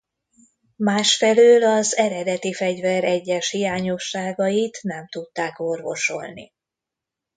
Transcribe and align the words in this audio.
Másfelől 0.75 1.63
az 1.65 1.97
eredeti 1.97 2.53
fegyver 2.53 3.03
egyes 3.03 3.49
hiányosságait 3.49 4.79
nem 4.83 5.07
tudták 5.07 5.59
orvosolni. 5.59 6.53